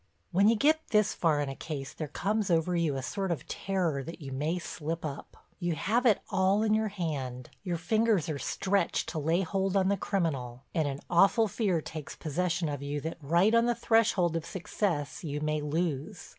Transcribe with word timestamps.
When 0.31 0.49
you 0.49 0.55
get 0.55 0.81
this 0.87 1.13
far 1.13 1.41
on 1.43 1.49
a 1.49 1.55
case 1.55 1.93
there 1.93 2.07
comes 2.07 2.49
over 2.49 2.75
you 2.75 2.95
a 2.95 3.03
sort 3.03 3.29
of 3.29 3.47
terror 3.47 4.01
that 4.03 4.19
you 4.19 4.31
may 4.31 4.57
slip 4.57 5.05
up. 5.05 5.37
You 5.59 5.75
have 5.75 6.07
it 6.07 6.21
all 6.31 6.63
in 6.63 6.73
your 6.73 6.87
hand, 6.87 7.51
your 7.61 7.77
fingers 7.77 8.27
are 8.27 8.39
stretched 8.39 9.09
to 9.09 9.19
lay 9.19 9.41
hold 9.41 9.77
on 9.77 9.89
the 9.89 9.97
criminal, 9.97 10.63
and 10.73 10.87
an 10.87 11.01
awful 11.07 11.47
fear 11.47 11.81
takes 11.81 12.15
possession 12.15 12.67
of 12.67 12.81
you 12.81 12.99
that 13.01 13.19
right 13.21 13.53
on 13.53 13.67
the 13.67 13.75
threshold 13.75 14.35
of 14.35 14.43
success 14.43 15.23
you 15.23 15.39
may 15.39 15.61
lose. 15.61 16.29